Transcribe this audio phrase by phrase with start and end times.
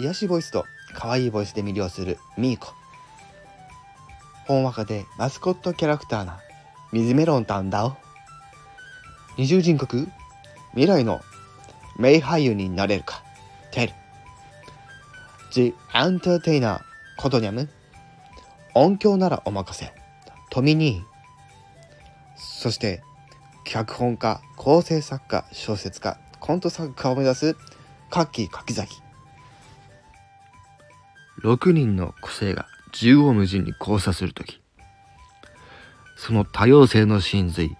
[0.00, 2.72] 癒しボイスと可愛いボイスで魅了するミーコ。
[4.46, 6.40] ほんわかでマスコットキャラクターな
[6.90, 7.96] 水メロンタンだお
[9.36, 10.08] 二重人格
[10.70, 11.20] 未来の
[11.98, 13.22] 名俳優になれるか。
[13.72, 13.92] テル
[15.52, 16.80] The Entertainer
[17.18, 17.68] コトニャム
[18.74, 19.92] 音響ならお任せ。
[20.50, 21.04] トミニー
[22.36, 23.02] そして
[23.64, 27.56] 脚本家構成作家小説家コント作家を目指す
[28.08, 29.02] カッキー柿崎。
[31.42, 34.60] 6人の個性が縦横無尽に交差するとき
[36.16, 37.76] その多様性の真髄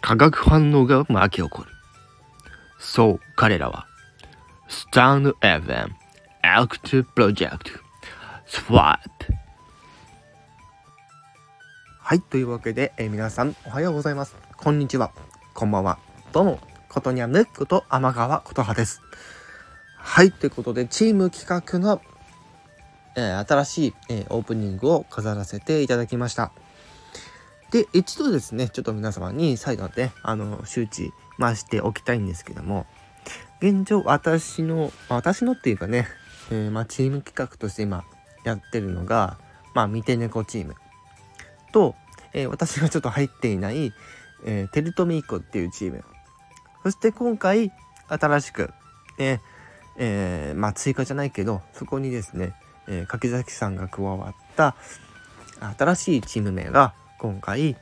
[0.00, 1.68] 化学反応が巻き起こる。
[2.78, 3.86] そう彼らは
[4.68, 5.88] スタンド FM
[6.42, 7.70] アクティブプロジェクト
[8.46, 9.32] スワップ
[12.00, 14.36] はいというわけで、えー皆さんおはようございます。
[14.56, 15.10] こんにちは。
[15.54, 15.98] こんばんは。
[16.32, 16.60] どうも。
[16.88, 19.02] ことにゃむこと天川琴葉です。
[19.96, 22.00] はいということでチーム企画の、
[23.16, 26.52] え新しい、えオープニングを飾らせていただきました。
[27.70, 32.86] で一度ですねちょっと皆様に再度ねあの周知ましておきたいんですけども
[33.60, 36.06] 現状私の私のっていうかね、
[36.50, 38.04] えーまあ、チーム企画として今
[38.44, 39.38] やってるのが
[39.74, 40.74] まあ見て猫チーム。
[41.72, 41.94] と、
[42.32, 43.92] えー私がちょっと入っていない、
[44.44, 46.04] えーテルトミーコっていうチーム。
[46.82, 47.72] そして今回
[48.08, 48.70] 新しく、
[49.18, 49.40] ね
[49.98, 52.54] えーまあ追加じゃないけどそこにですね、
[52.88, 54.76] えー柿崎さんが加わった
[55.78, 57.76] 新しいチーム名が今回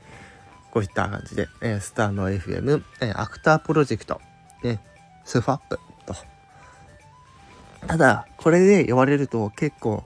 [0.70, 4.20] こういった感じで、えースターの FM、えーアクタープロジェクト、
[4.62, 4.80] ね、
[5.24, 6.14] スファップと。
[7.86, 10.04] ただこれで呼ばれると結構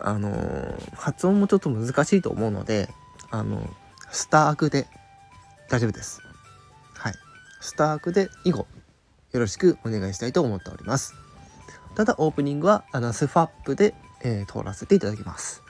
[0.00, 2.88] あのー発音もちょっと難しいと思うので
[3.30, 3.62] あの
[4.10, 4.86] スタークで
[5.68, 6.20] 大丈夫です。
[6.94, 7.14] はい。
[7.60, 8.66] スタークで以後
[9.32, 11.25] よろしくお願いしたいと思っております。
[11.96, 15.66] ただオープニングはあのスファップで、えー通らせていただきます。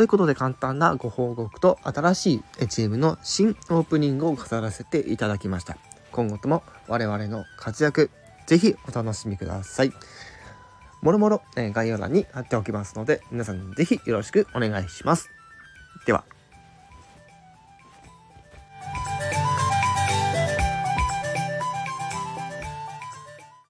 [0.00, 5.76] ということで簡単なご報告と新しいチームの新オープニングを飾らせていただきました。
[6.10, 8.10] 今後とも我々の活躍
[8.46, 9.92] ぜひお楽しみください。
[11.02, 15.28] もろもろえ概要欄に貼っておきますので皆さんぜひよろしくお願いします。
[16.06, 16.24] では。